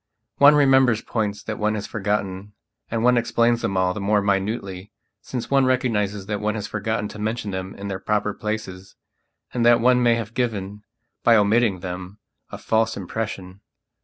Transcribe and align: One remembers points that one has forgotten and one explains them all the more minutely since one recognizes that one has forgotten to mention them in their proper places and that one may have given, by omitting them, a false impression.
One 0.39 0.55
remembers 0.55 1.03
points 1.03 1.43
that 1.43 1.59
one 1.59 1.75
has 1.75 1.85
forgotten 1.85 2.53
and 2.89 3.03
one 3.03 3.19
explains 3.19 3.61
them 3.61 3.77
all 3.77 3.93
the 3.93 4.01
more 4.01 4.19
minutely 4.19 4.91
since 5.21 5.51
one 5.51 5.65
recognizes 5.65 6.25
that 6.25 6.41
one 6.41 6.55
has 6.55 6.65
forgotten 6.65 7.07
to 7.09 7.19
mention 7.19 7.51
them 7.51 7.75
in 7.75 7.87
their 7.87 7.99
proper 7.99 8.33
places 8.33 8.95
and 9.53 9.63
that 9.63 9.79
one 9.79 10.01
may 10.01 10.15
have 10.15 10.33
given, 10.33 10.81
by 11.21 11.35
omitting 11.35 11.81
them, 11.81 12.17
a 12.49 12.57
false 12.57 12.97
impression. 12.97 13.61